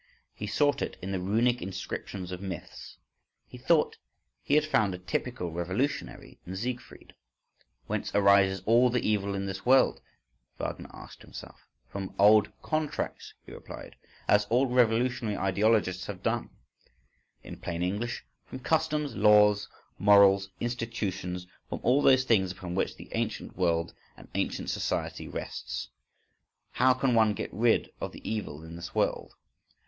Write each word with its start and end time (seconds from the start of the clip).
He 0.33 0.47
sought 0.47 0.81
it 0.81 0.97
in 0.99 1.11
the 1.11 1.19
runic 1.19 1.61
inscriptions 1.61 2.31
of 2.31 2.41
myths, 2.41 2.97
he 3.45 3.59
thought 3.59 3.99
he 4.41 4.55
had 4.55 4.65
found 4.65 4.95
a 4.95 4.97
typical 4.97 5.51
revolutionary 5.51 6.39
in 6.43 6.55
Siegfried.—"Whence 6.55 8.09
arises 8.15 8.63
all 8.65 8.89
the 8.89 9.07
evil 9.07 9.35
in 9.35 9.45
this 9.45 9.63
world?" 9.63 10.01
Wagner 10.57 10.89
asked 10.91 11.21
himself. 11.21 11.67
From 11.87 12.15
"old 12.17 12.51
contracts": 12.63 13.35
he 13.45 13.51
replied, 13.51 13.95
as 14.27 14.45
all 14.45 14.65
revolutionary 14.65 15.37
ideologists 15.37 16.07
have 16.07 16.23
done. 16.23 16.49
In 17.43 17.59
plain 17.59 17.83
English: 17.83 18.25
from 18.43 18.57
customs, 18.57 19.15
laws, 19.15 19.69
morals, 19.99 20.49
institutions, 20.59 21.45
from 21.69 21.79
all 21.83 22.01
those 22.01 22.23
things 22.23 22.51
upon 22.51 22.73
which 22.73 22.95
the 22.95 23.09
ancient 23.13 23.55
world 23.55 23.93
and 24.17 24.29
ancient 24.33 24.71
society 24.71 25.27
rests. 25.27 25.89
"How 26.71 26.95
can 26.95 27.13
one 27.13 27.35
get 27.35 27.53
rid 27.53 27.91
of 28.01 28.13
the 28.13 28.27
evil 28.27 28.63
in 28.63 28.75
this 28.75 28.95
world? 28.95 29.35